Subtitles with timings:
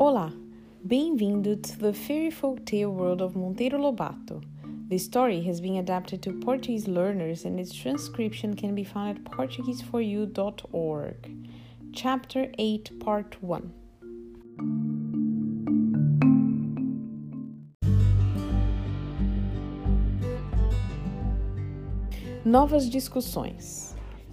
[0.00, 0.32] Olá,
[0.86, 4.42] bem-vindo to the fairy folk tale world of Monteiro Lobato.
[4.88, 9.24] This story has been adapted to Portuguese learners and its transcription can be found at
[9.24, 11.48] portugueseforyou.org.
[11.92, 13.72] Chapter 8, Part 1.
[22.44, 23.89] Novas discussões.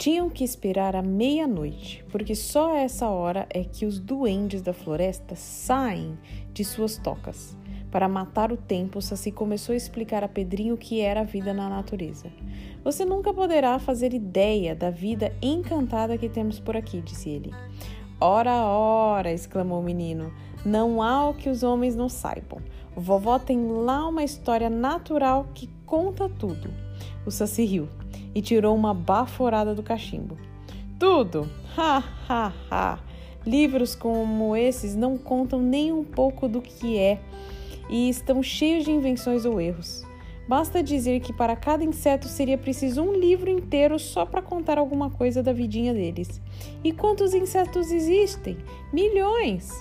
[0.00, 4.72] Tinham que esperar a meia-noite, porque só a essa hora é que os duendes da
[4.72, 6.18] floresta saem
[6.54, 7.54] de suas tocas.
[7.90, 11.52] Para matar o tempo, Saci começou a explicar a Pedrinho o que era a vida
[11.52, 12.32] na natureza.
[12.82, 17.52] Você nunca poderá fazer ideia da vida encantada que temos por aqui, disse ele.
[18.18, 19.30] Ora, ora!
[19.30, 20.32] exclamou o menino.
[20.64, 22.62] Não há o que os homens não saibam.
[22.96, 26.72] Vovó tem lá uma história natural que conta tudo.
[27.26, 27.99] O Saci riu
[28.34, 30.36] e tirou uma baforada do cachimbo.
[30.98, 31.48] Tudo!
[31.76, 32.98] Ha, ha, ha!
[33.46, 37.20] Livros como esses não contam nem um pouco do que é
[37.88, 40.04] e estão cheios de invenções ou erros.
[40.46, 45.08] Basta dizer que para cada inseto seria preciso um livro inteiro só para contar alguma
[45.08, 46.40] coisa da vidinha deles.
[46.82, 48.56] E quantos insetos existem?
[48.92, 49.72] Milhões!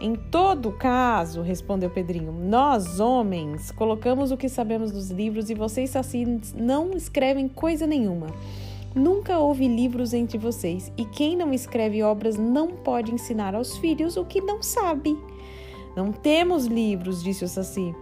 [0.00, 5.90] Em todo caso, respondeu Pedrinho, nós, homens, colocamos o que sabemos dos livros e vocês,
[5.90, 8.28] assassinos, não escrevem coisa nenhuma.
[8.94, 14.16] Nunca houve livros entre vocês, e quem não escreve obras não pode ensinar aos filhos
[14.16, 15.18] o que não sabe.
[15.96, 17.92] Não temos livros, disse o Saci,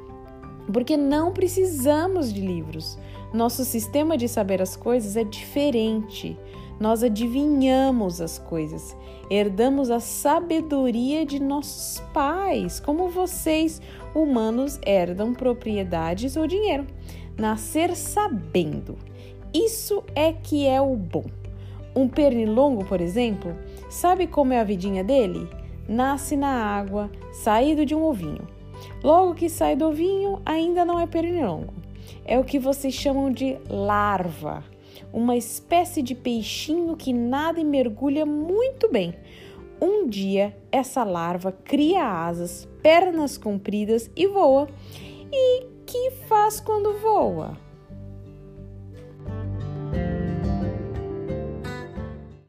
[0.72, 2.98] porque não precisamos de livros.
[3.32, 6.36] Nosso sistema de saber as coisas é diferente.
[6.78, 8.94] Nós adivinhamos as coisas,
[9.30, 13.80] herdamos a sabedoria de nossos pais, como vocês,
[14.14, 16.86] humanos, herdam propriedades ou dinheiro.
[17.38, 18.96] Nascer sabendo.
[19.54, 21.24] Isso é que é o bom.
[21.94, 23.56] Um pernilongo, por exemplo,
[23.88, 25.48] sabe como é a vidinha dele?
[25.88, 28.55] Nasce na água, saído de um ovinho.
[29.02, 31.74] Logo que sai do ovinho, ainda não é pernilongo.
[32.24, 34.64] É o que vocês chamam de larva
[35.12, 39.14] uma espécie de peixinho que nada e mergulha muito bem.
[39.80, 44.68] Um dia, essa larva cria asas, pernas compridas e voa.
[45.32, 47.65] E que faz quando voa?